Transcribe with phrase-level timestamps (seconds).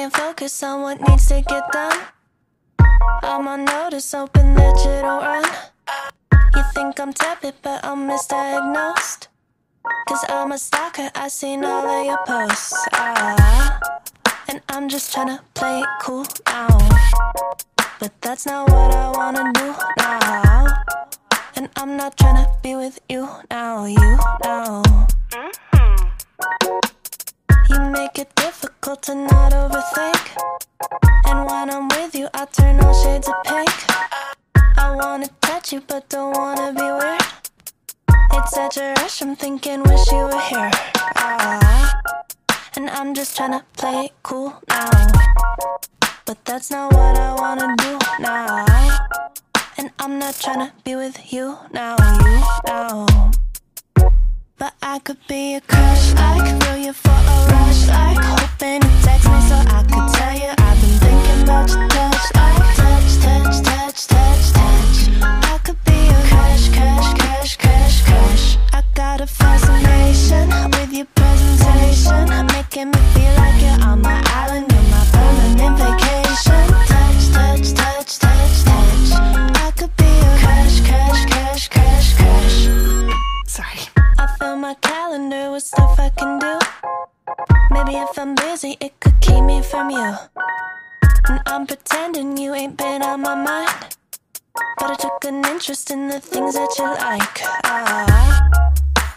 [0.00, 2.00] can't focus on what needs to get done.
[3.22, 5.44] I'm on notice, hoping that you don't run.
[6.56, 9.26] You think I'm tepid, but I'm misdiagnosed.
[10.08, 12.72] Cause I'm a stalker, I seen all of your posts.
[12.94, 13.78] Ah,
[14.48, 16.78] and I'm just tryna play it cool now.
[18.00, 20.82] But that's not what I wanna do now.
[21.56, 24.82] And I'm not tryna be with you now, you now.
[27.70, 30.22] You make it difficult to not overthink.
[31.26, 33.70] And when I'm with you, I turn all shades of pink.
[34.76, 37.22] I wanna touch you, but don't wanna be weird.
[38.32, 40.70] It's such a rush, I'm thinking, wish you were here.
[41.14, 42.00] Ah,
[42.74, 44.90] and I'm just tryna play it cool now.
[46.26, 48.66] But that's not what I wanna do now.
[49.78, 53.30] And I'm not tryna be with you now, you now.
[54.60, 58.92] But I could be a crush, like feel you for a rush, like hoping you
[59.00, 63.10] text me so I could tell you I've been thinking about your touch, like touch,
[63.24, 64.96] touch, touch, touch, touch.
[65.22, 68.58] I could be a crush, crush, crush, crush, crush.
[68.74, 74.70] I got a fascination with your presentation, making me feel like you're on my island,
[74.70, 76.09] you're my permanent vacation.
[85.60, 86.58] Stuff I can do.
[87.70, 90.14] Maybe if I'm busy, it could keep me from you.
[91.28, 93.96] And I'm pretending you ain't been on my mind.
[94.78, 97.40] But I took an interest in the things that you like.
[97.64, 98.70] Ah,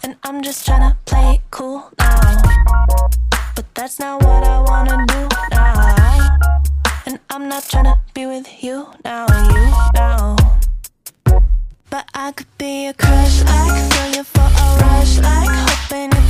[0.04, 2.42] and I'm just tryna play it cool now.
[3.56, 6.38] But that's not what I wanna do now.
[7.06, 9.64] And I'm not tryna be with you now, you
[9.96, 10.36] now.
[11.90, 15.73] But I could be a crush, could feel you for a rush, like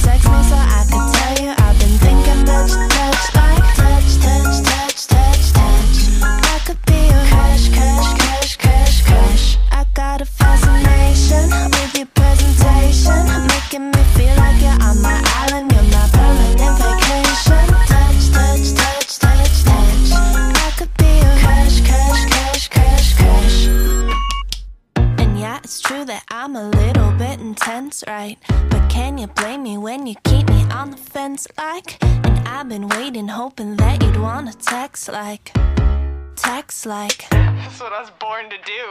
[0.03, 4.55] text me so I could tell you I've been thinking your touch, like touch, touch,
[4.67, 5.95] touch, touch, touch.
[6.21, 6.99] I could be
[7.32, 9.58] crush, crush, crush, crush, crush.
[9.71, 15.73] I got a fascination with your presentation, making me feel like you're on my island,
[25.93, 28.37] true that I'm a little bit intense, right?
[28.70, 31.98] But can you blame me when you keep me on the fence, like?
[32.02, 35.52] And I've been waiting, hoping that you'd wanna text, like.
[36.36, 37.30] Text, like.
[37.30, 38.83] That's what I was born to do.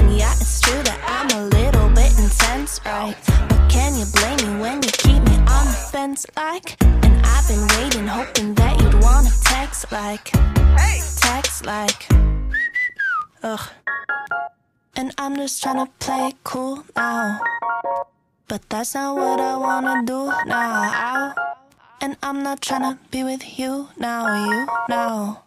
[0.00, 3.16] And yeah, it's true that I'm a little bit intense, right?
[3.48, 6.76] But can you blame me when you keep me on the fence, like?
[6.82, 10.28] And I've been waiting, hoping that you'd wanna text, like.
[10.76, 11.00] Hey!
[11.16, 12.06] Text, like.
[13.42, 13.66] Ugh.
[15.00, 17.40] And I'm just tryna play it cool now.
[18.48, 21.34] But that's not what I wanna do now.
[22.02, 25.44] And I'm not tryna be with you now, you now.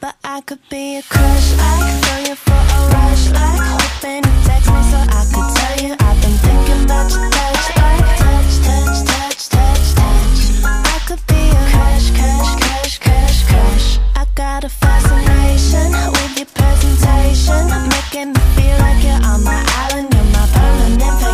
[0.00, 4.24] But I could be a crush, I could feel you for a rush, like hoping
[4.24, 8.08] you text me so I could tell you I've been thinking about your touch, like
[8.16, 10.40] touch, touch, touch, touch, touch.
[10.64, 13.98] I could be a crush, crush, crush, crush, crush.
[14.16, 16.15] I got a fascination
[16.54, 21.25] presentation, making me feel like you're on my island, you're my permanent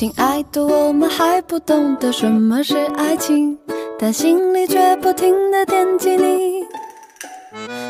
[0.00, 3.58] 亲爱的，我们还不懂得什么是爱情，
[3.98, 6.64] 但心里却不停的惦记你。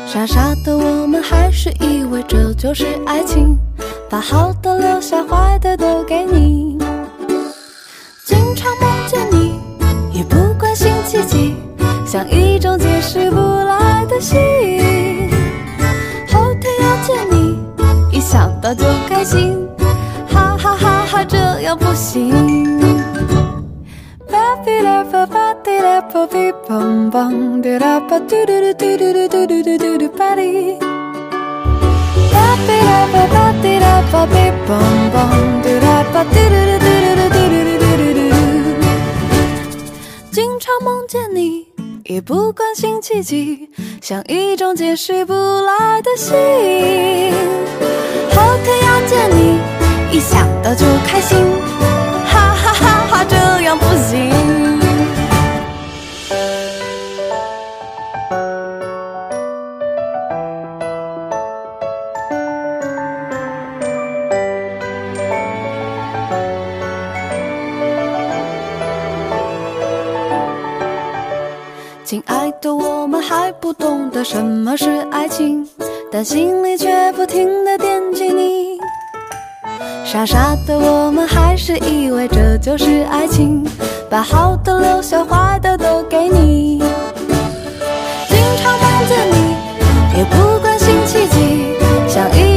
[0.05, 3.57] 傻傻的我们还是以为这就是爱情，
[4.09, 6.77] 把好的留下，坏的都给你。
[8.25, 9.61] 经常梦见你，
[10.11, 11.55] 也不关心奇迹，
[12.05, 15.29] 像一种解释不来的吸引。
[16.27, 17.57] 后天要见你，
[18.11, 19.65] 一想到就开心，
[20.27, 22.31] 哈哈哈，还这样不行。
[40.31, 41.67] 经常梦见你，
[42.05, 43.69] 也不关心奇迹，
[44.01, 46.33] 像一种解释不来的信。
[48.33, 49.80] 后天要见你。
[50.11, 51.37] 一想到就开心。
[52.25, 54.29] 哈哈哈哈这样不行。
[72.03, 75.65] 亲爱的我们还不懂得什么是爱情
[76.11, 78.70] 但心里却不停的惦记你。
[80.03, 83.65] 傻傻的我们还是以为这就是爱情，
[84.09, 86.79] 把好的留下，坏的都给你。
[88.27, 91.75] 经常梦见你，也不关心奇迹，
[92.07, 92.50] 像一。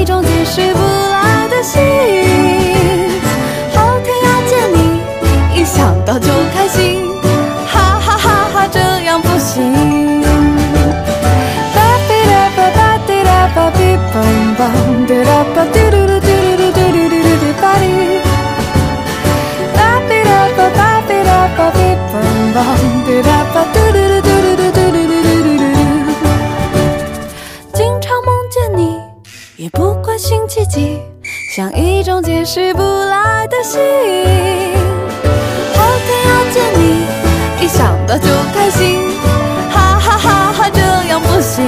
[32.44, 33.81] 续不来的心。
[35.75, 39.00] 好想要见你，一想到就开心，
[39.70, 41.64] 哈哈哈哈，这样不行。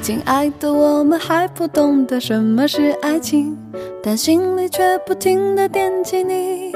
[0.00, 3.56] 亲爱的，我们还不懂得什么是爱情，
[4.02, 6.72] 但心里却不停的惦记你。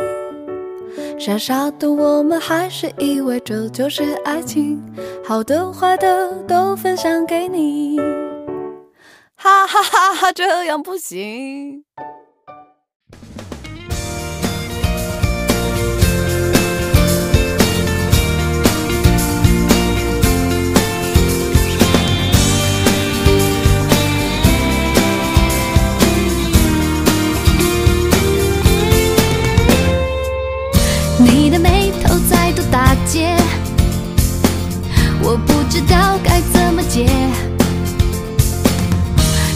[1.19, 4.83] 傻傻的，我们还是以为这就是爱情，
[5.25, 8.01] 好的坏的都分享给你。
[9.37, 11.85] 哈哈哈哈，这样不行。
[35.89, 37.07] 到该怎么解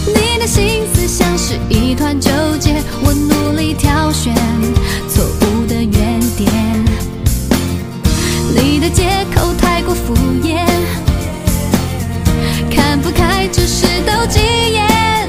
[0.07, 4.33] 你的心思像是一团纠结我努力挑选
[5.07, 6.51] 错误的原点
[8.55, 10.13] 你的借口太过敷
[10.43, 10.65] 衍
[12.69, 15.27] 看不开只是都几眼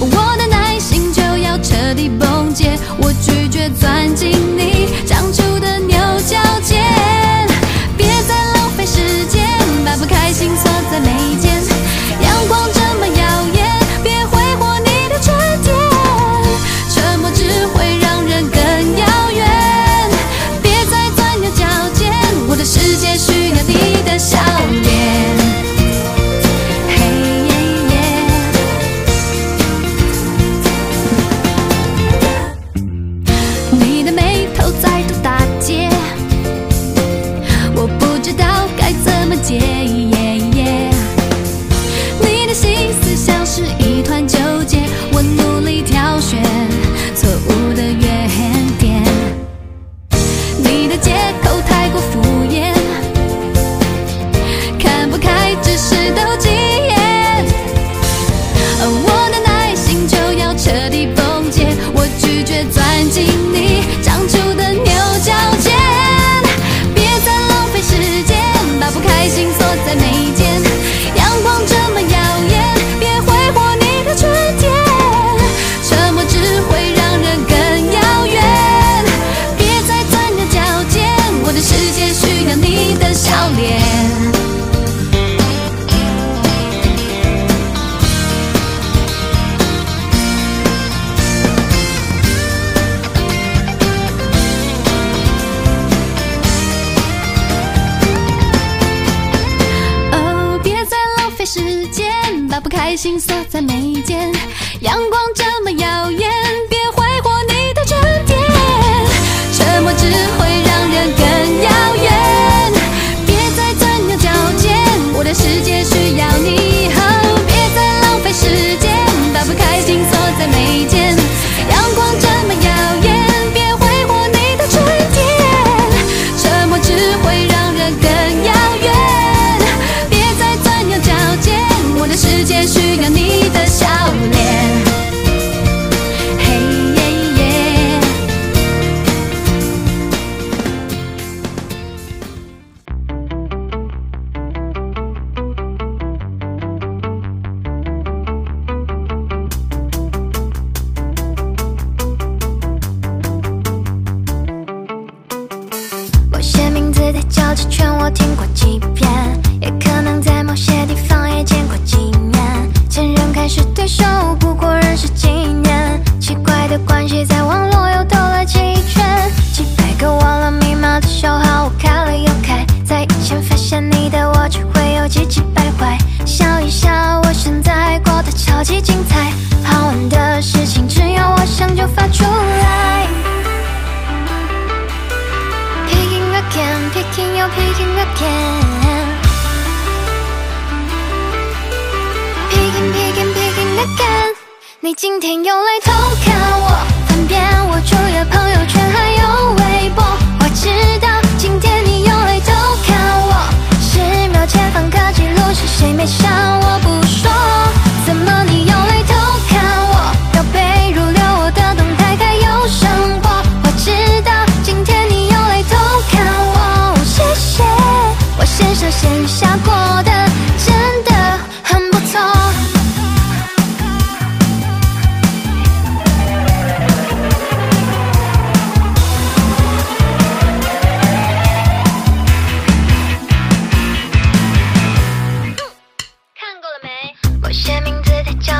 [0.00, 4.65] 我的耐心就要彻底崩解我拒绝钻进你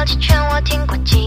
[0.06, 1.25] 几圈我听过几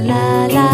[0.00, 0.65] la la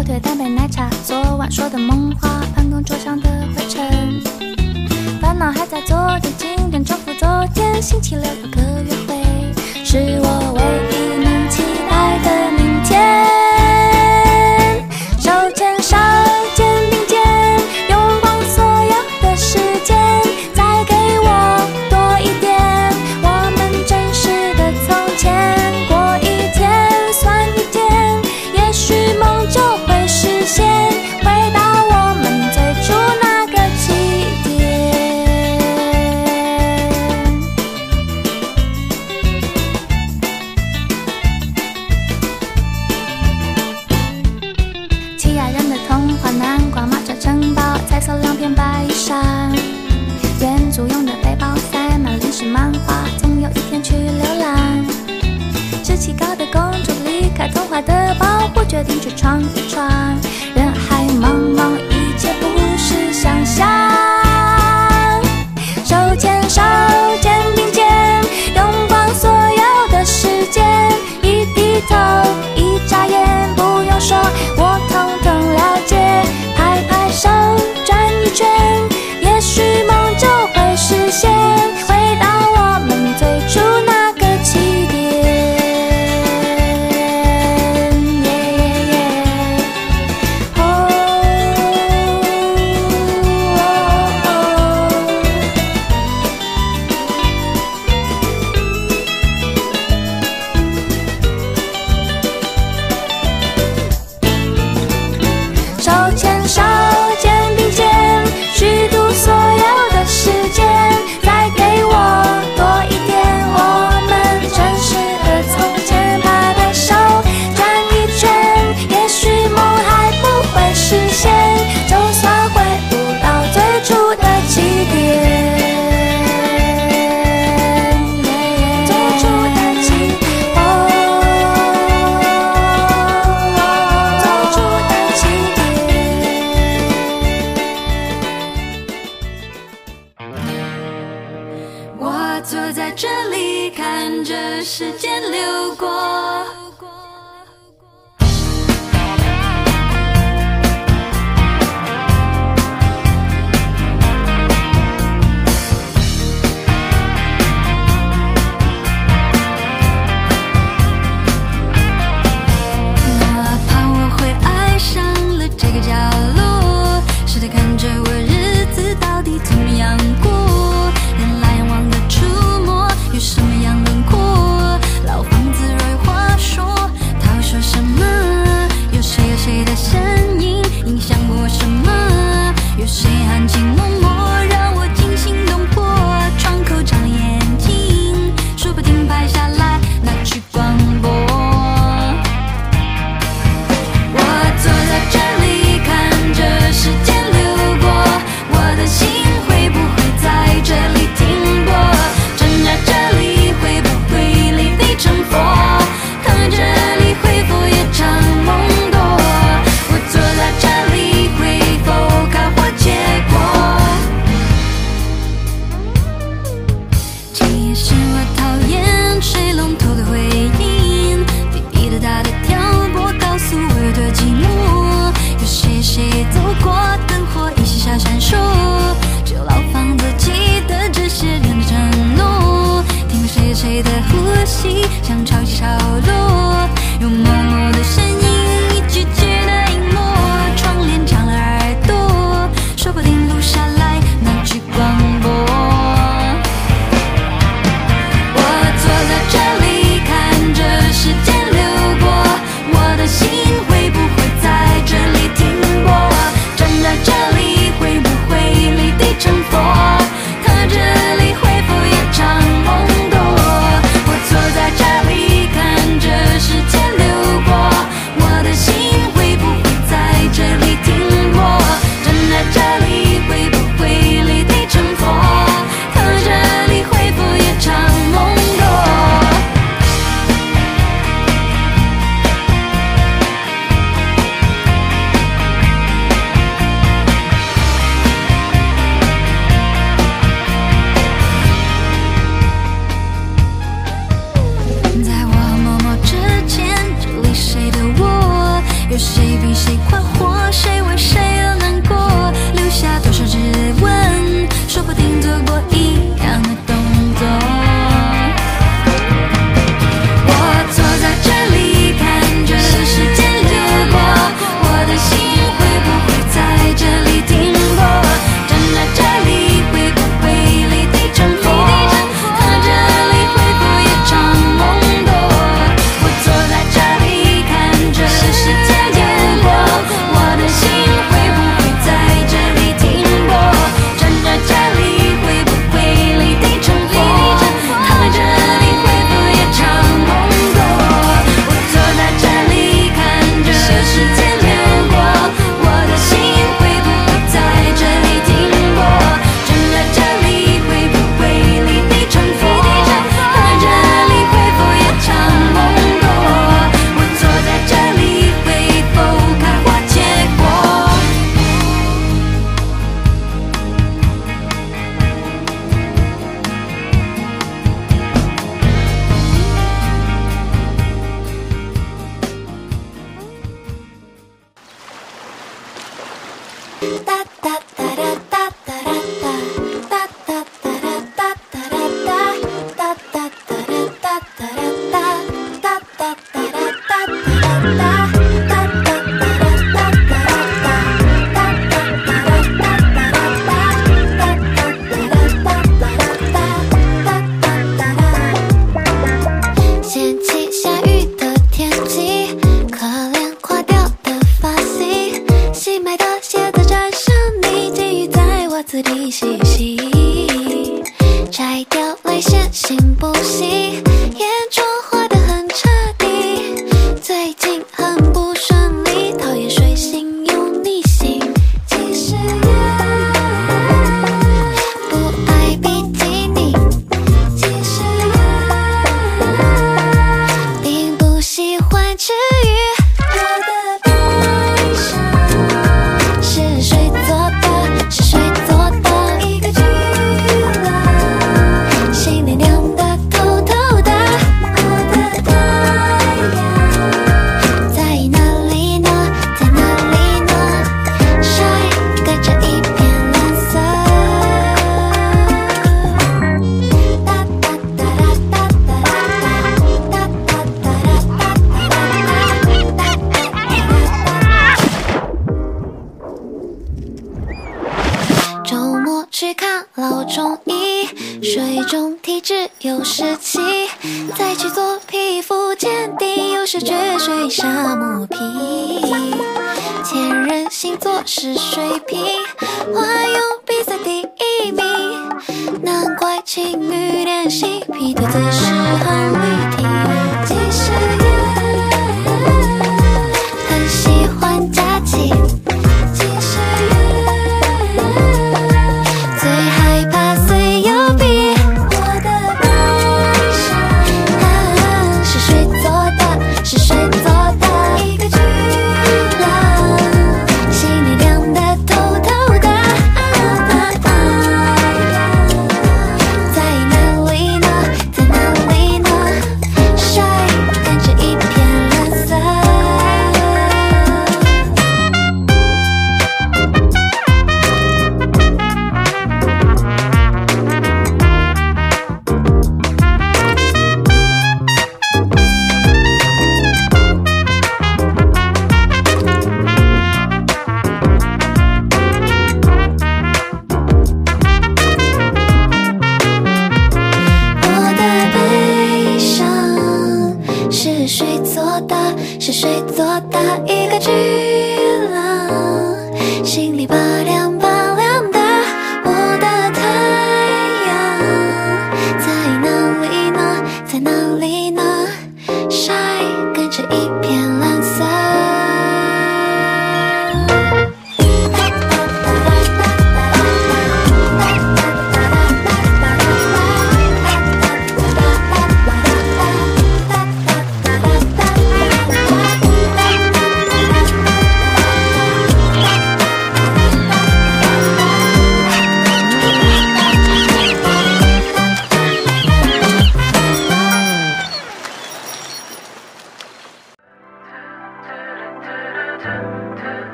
[0.00, 4.18] 火腿蛋白奶茶，昨晚说的梦话，办公桌上的灰尘，
[5.20, 9.22] 烦恼还在昨天，今天重复昨天，星期六有可约会，
[9.84, 10.62] 是我唯
[11.18, 11.19] 一。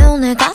[0.00, 0.51] 요즘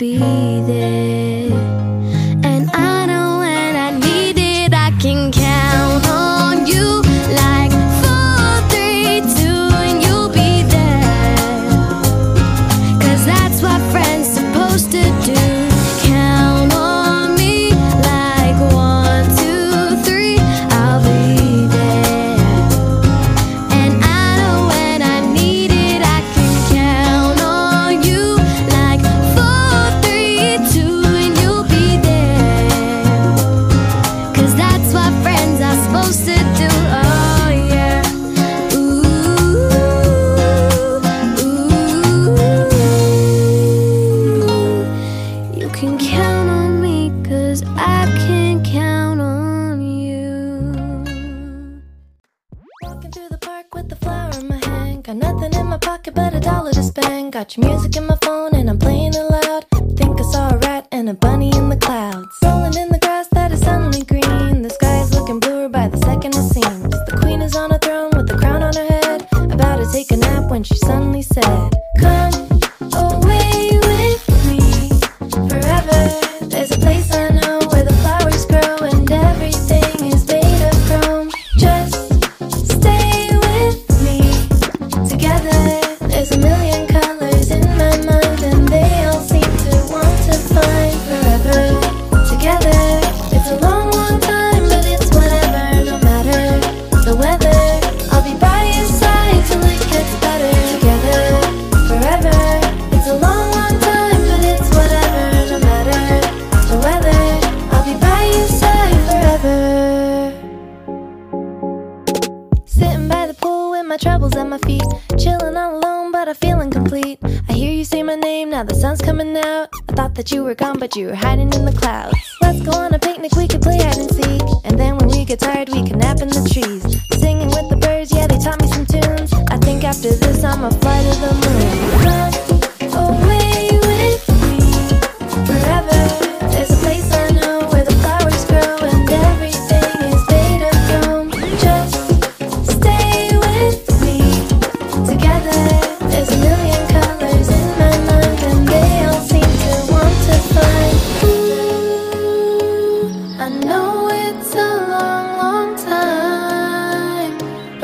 [0.00, 0.39] Got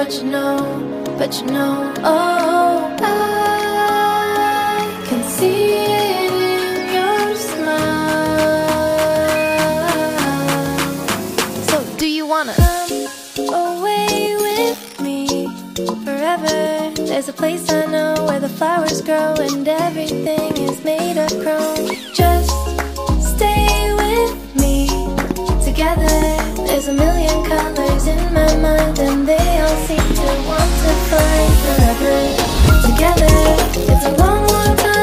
[0.07, 0.57] but you know,
[1.19, 8.69] but you know, oh, I can see it in your smile.
[11.67, 13.09] So, do you wanna come
[13.53, 15.49] away with me
[16.05, 16.93] forever?
[16.95, 21.91] There's a place I know where the flowers grow and everything is made of chrome.
[22.15, 22.53] Just
[23.35, 24.87] stay with me
[25.65, 26.21] together.
[26.65, 31.53] There's a million colors in my mind And they all seem to want to find
[31.63, 32.17] forever
[32.87, 33.35] Together,
[33.93, 34.96] it's a long, long time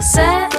[0.00, 0.49] Cause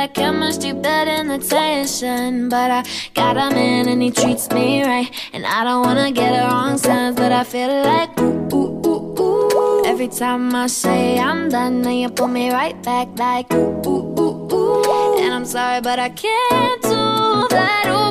[0.00, 2.82] the chemistry better than the tension But I
[3.14, 5.10] got a man and he treats me right.
[5.32, 9.20] And I don't wanna get a wrong signs But I feel like ooh, ooh, ooh,
[9.20, 9.84] ooh.
[9.84, 14.20] Every time I say I'm done Then you pull me right back like ooh, ooh,
[14.20, 15.18] ooh, ooh.
[15.18, 17.86] And I'm sorry but I can't do that.
[17.88, 18.10] Ooh,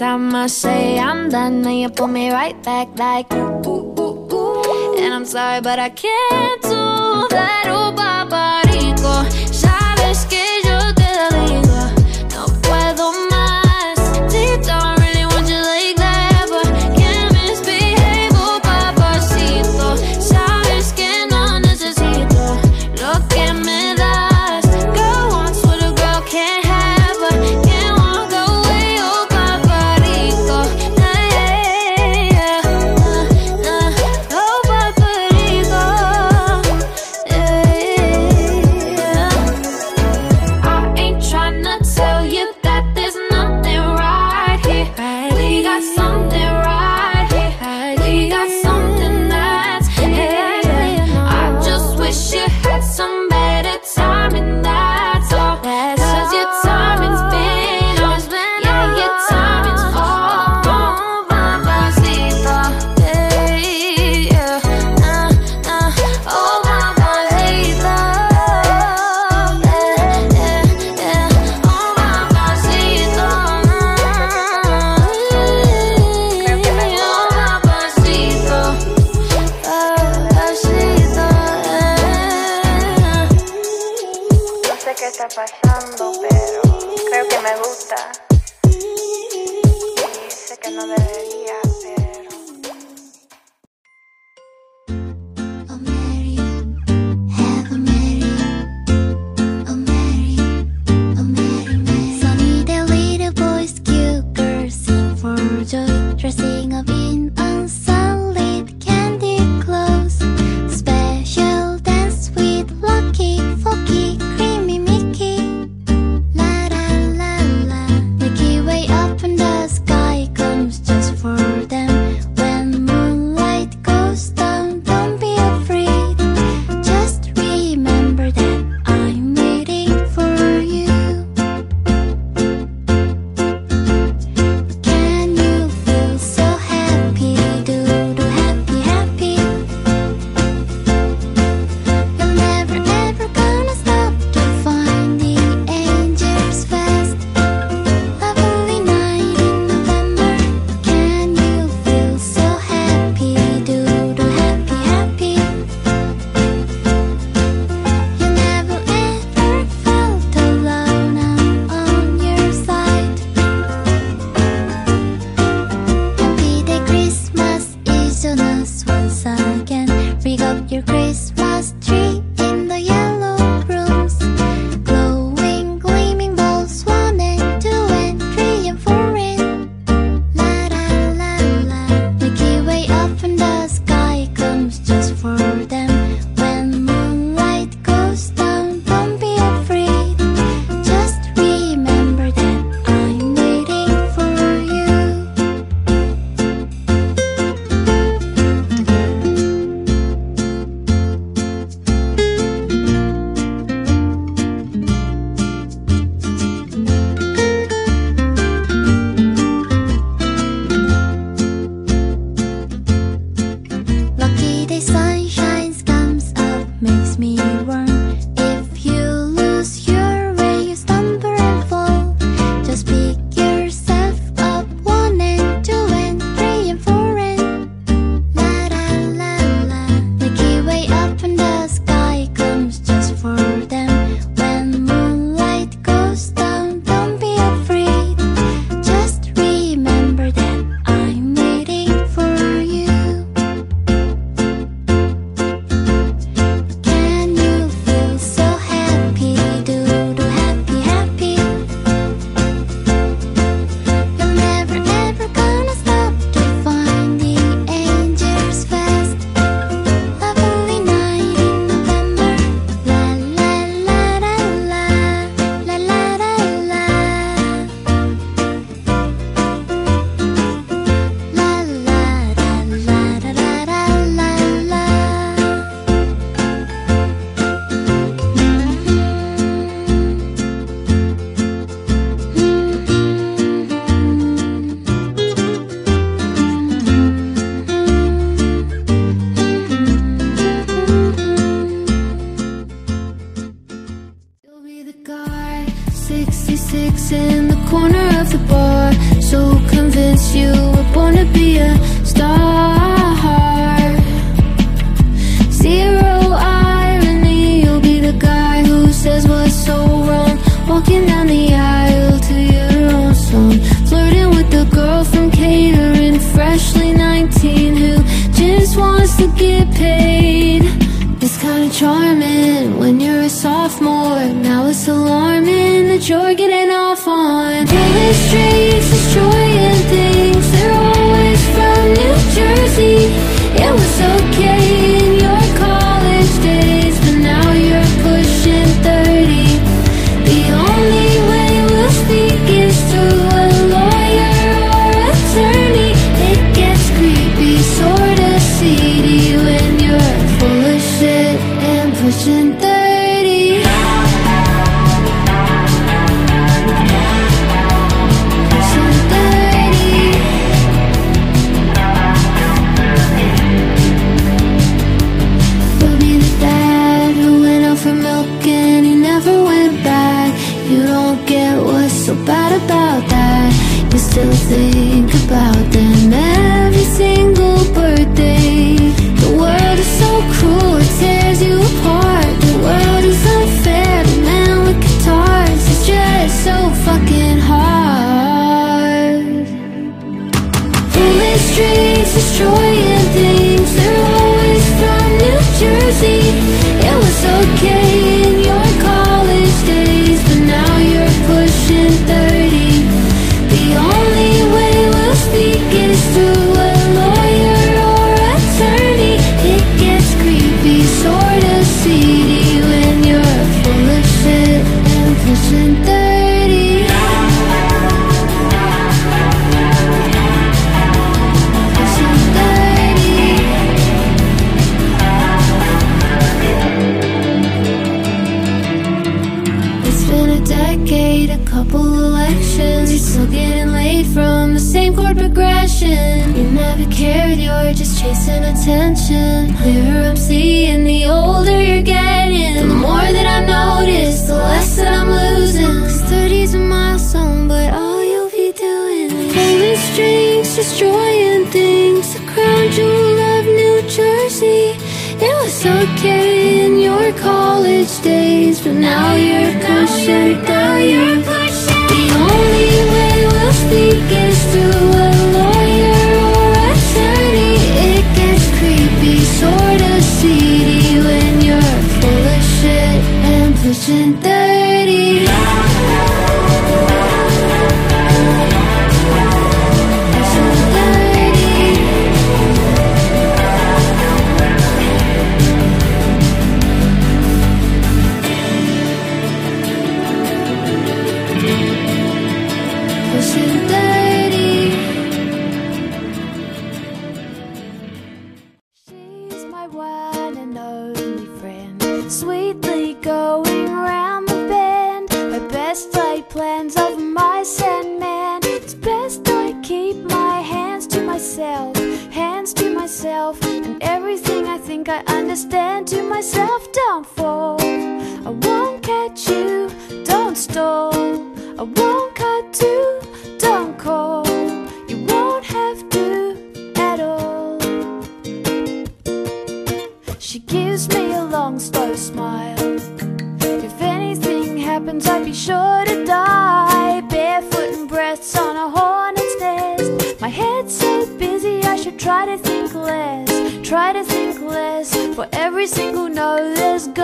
[0.00, 4.32] time I say I'm done, then you pull me right back like ooh, ooh, ooh,
[4.32, 4.96] ooh.
[4.96, 9.39] And I'm sorry, but I can't do that, ooh, papacito.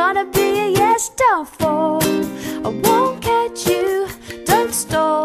[0.07, 2.01] gonna be a yes Don't fall.
[2.65, 4.07] I won't catch you,
[4.45, 5.16] don't stall.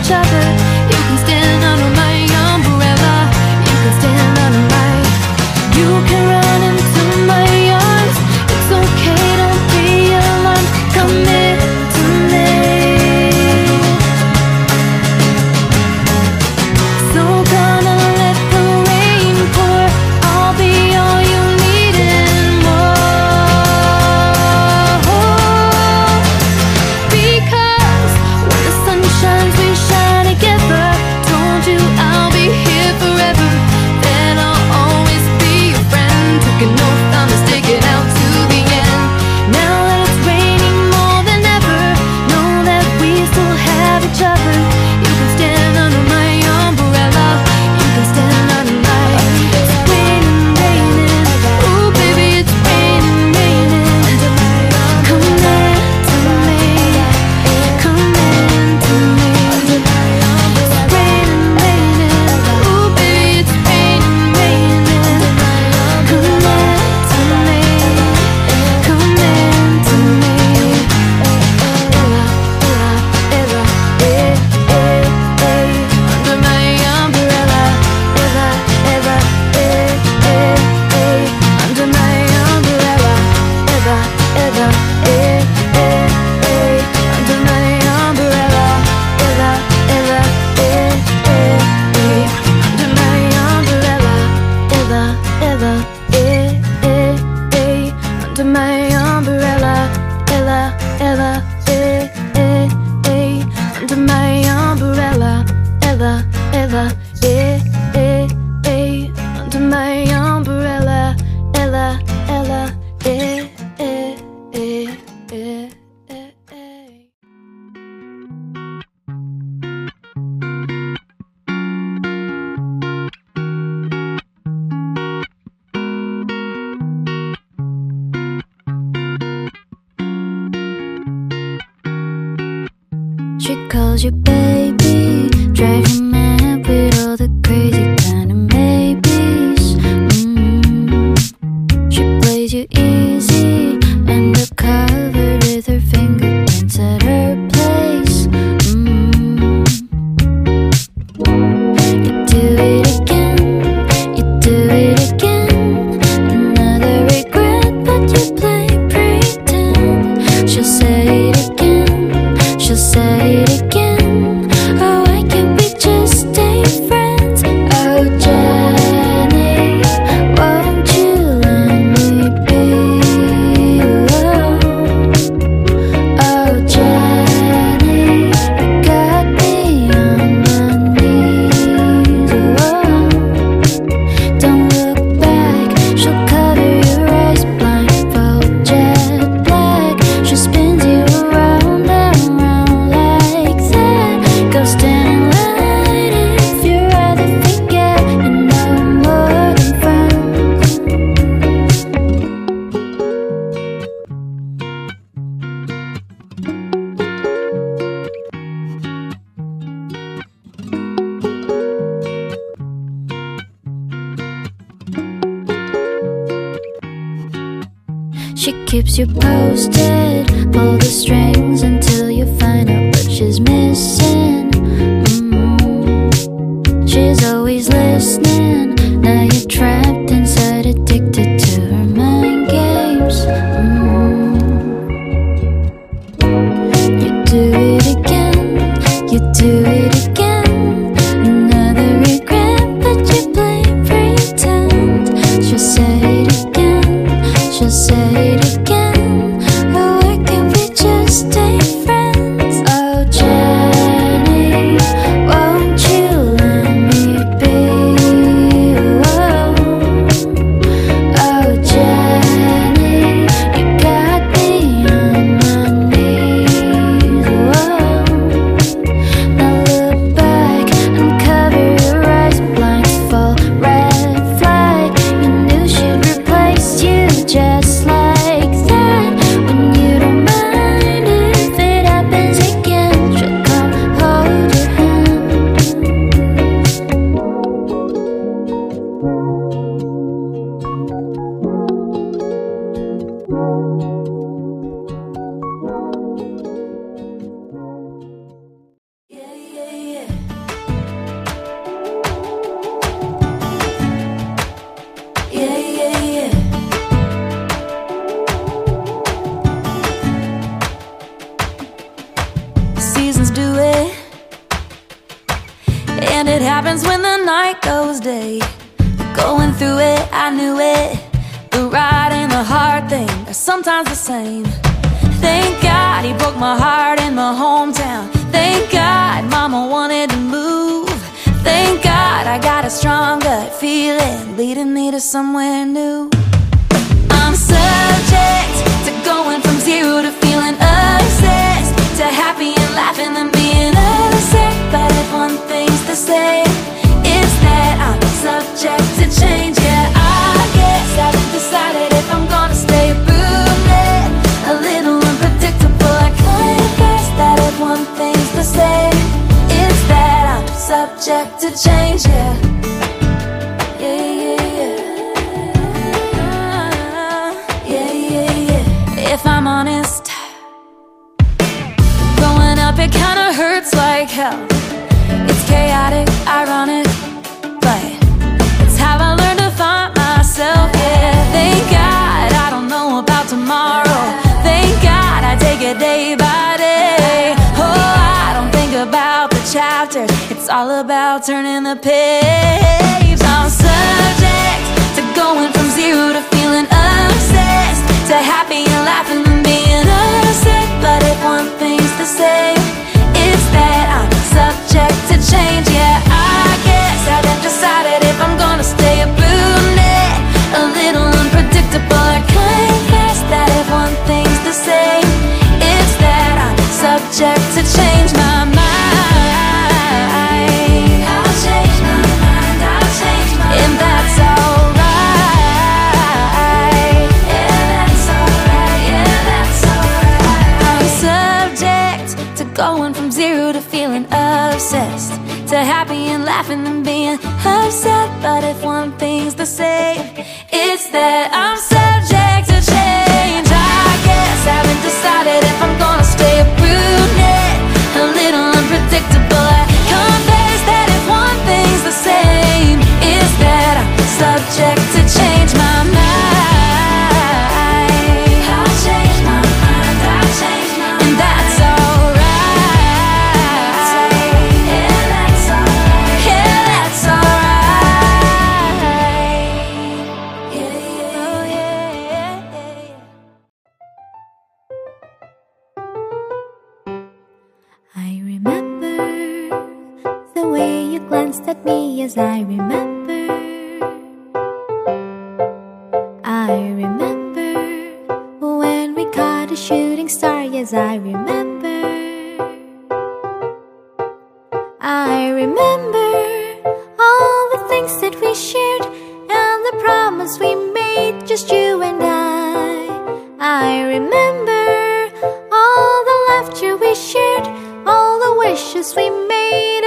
[0.00, 0.79] Each other.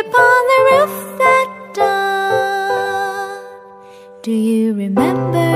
[0.04, 3.40] upon the roof that dawn.
[4.22, 5.52] Do you remember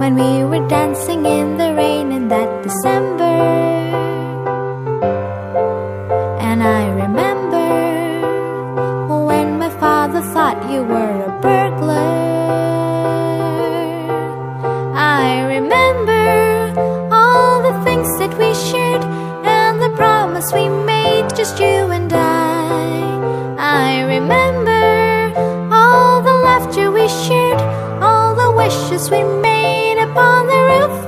[0.00, 3.34] when we were dancing in the rain in that December?
[6.48, 7.68] And I remember
[9.26, 11.21] when my father thought you were
[28.92, 31.01] arches we made upon the roof.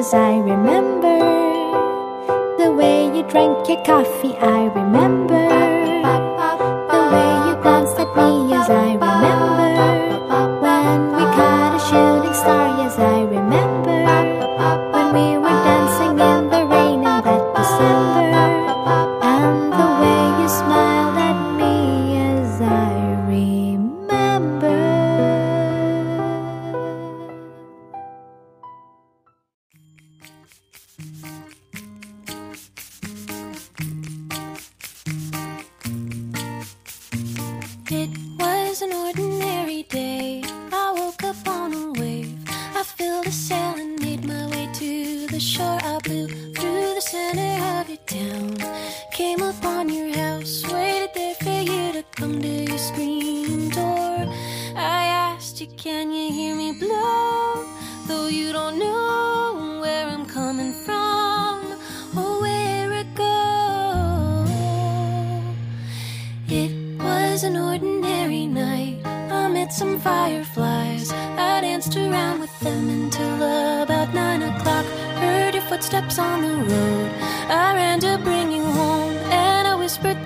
[0.00, 1.18] Cause I remember.
[2.56, 4.99] The way you drank your coffee I remember.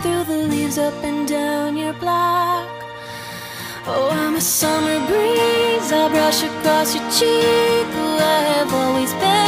[0.04, 2.68] through the leaves up and down your block.
[3.86, 5.90] Oh, I'm a summer breeze.
[5.92, 7.88] I brush across your cheek.
[8.20, 9.43] I have always been.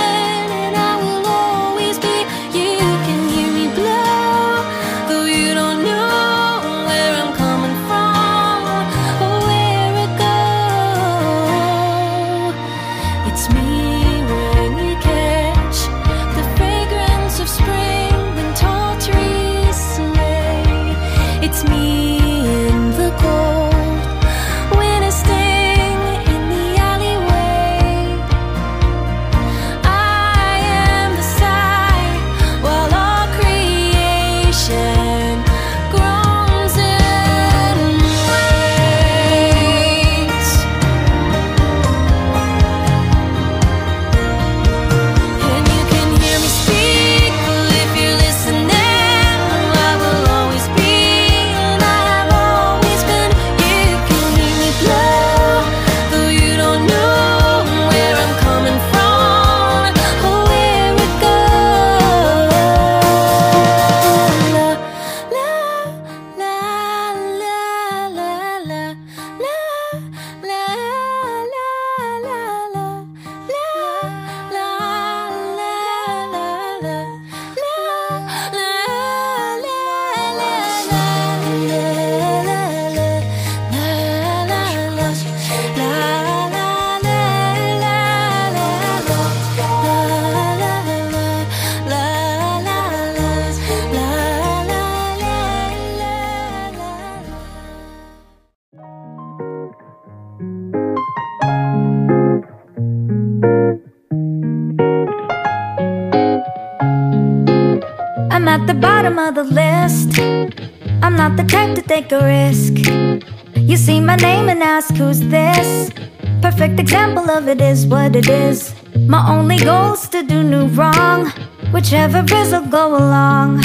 [121.87, 123.63] Whichever rizzle go along.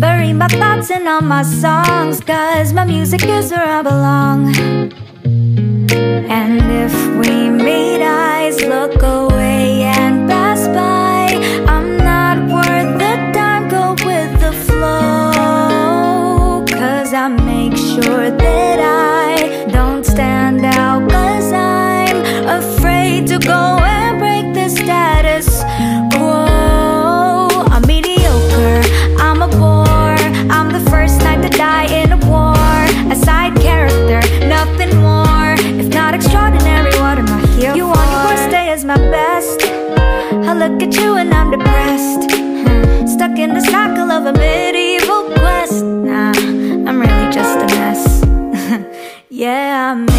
[0.00, 4.52] Bury my thoughts in all my songs Cause my music is where I belong.
[6.28, 11.38] And if we meet eyes look away and pass by.
[11.72, 16.64] I'm not worth the time, go with the flow.
[16.66, 23.77] Cause I make sure that I don't stand out Cause I'm afraid to go
[49.48, 50.17] Yeah, I'm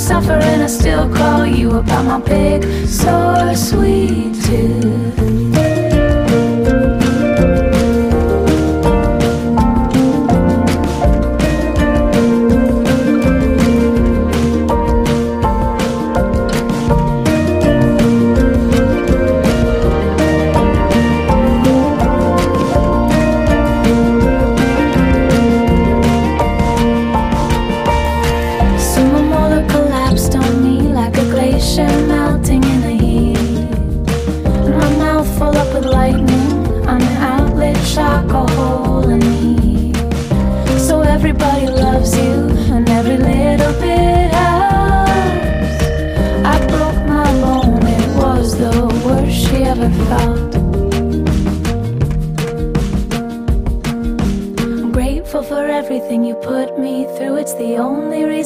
[0.00, 5.09] suffer and I still call you about my big, sore, sweet tooth.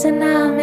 [0.07, 0.54] Only reason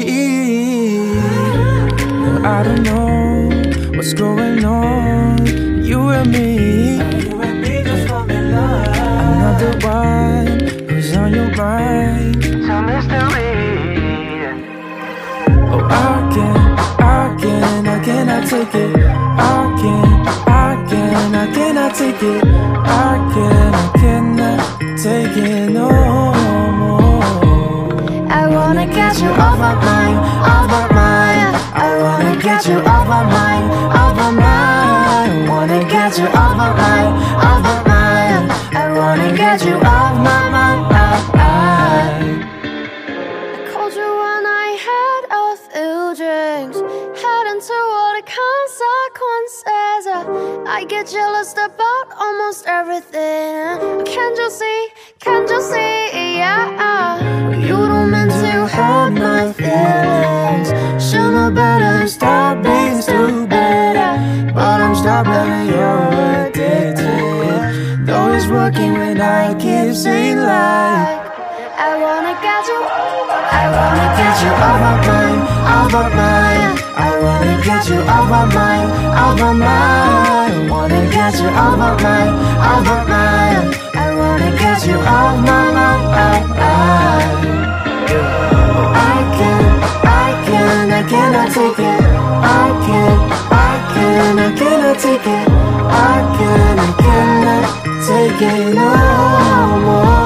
[2.46, 3.50] I don't know
[3.98, 5.84] what's going on.
[5.84, 6.98] You and me.
[7.26, 10.60] you and me, just I'm not the one
[10.90, 12.44] who's on your mind.
[12.44, 13.52] So mystery.
[15.74, 16.58] Oh, I can,
[17.02, 18.96] I can, I cannot take it.
[18.96, 22.44] I can, I can, I cannot take it.
[22.46, 23.93] I can, I
[25.34, 25.90] take no
[26.80, 27.24] more.
[28.30, 30.18] I wanna get you off my mind,
[30.52, 31.56] off my mind.
[31.74, 34.70] I wanna get you off my mind, off my mind.
[35.20, 37.14] I wanna get you off my mind,
[37.48, 38.52] off my mind.
[38.76, 40.82] I wanna get you off my mind.
[41.36, 41.48] I
[43.72, 46.78] called you when I had a few drinks,
[47.22, 50.04] heading toward the consequences.
[50.68, 54.06] I get jealous about almost everything.
[54.06, 54.93] Can't you see?
[55.54, 55.62] You?
[56.40, 57.56] Yeah.
[57.56, 60.70] You don't mean to hurt my feelings.
[60.98, 63.94] Should know better, stop being stupid.
[64.56, 66.10] But I'm stubborn, you're
[66.48, 66.98] addicted.
[68.08, 71.22] Though it's working when I keep saying like.
[71.86, 72.80] I wanna get you,
[73.60, 75.42] I wanna get you off my mind,
[75.76, 76.74] off my mind.
[76.98, 78.90] I wanna get you off my mind,
[79.22, 80.72] off my mind.
[80.72, 83.93] Wanna get you off my mind, off my mind
[84.34, 86.38] burning cause you are my mind, I
[89.38, 89.62] can,
[90.16, 92.02] I can, I cannot take it
[92.44, 93.18] I can,
[93.52, 95.48] I can, I cannot take it
[96.10, 97.66] I can, I cannot
[98.08, 98.92] take it no
[99.86, 100.24] more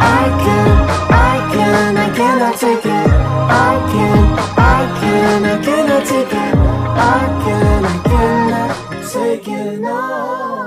[0.00, 0.72] I can,
[1.10, 3.10] I can, I cannot take it
[3.48, 4.24] I can,
[4.58, 6.54] I can, I cannot take it
[6.98, 8.70] I can, I cannot
[9.12, 10.57] take it no